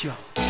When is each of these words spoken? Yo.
Yo. 0.00 0.47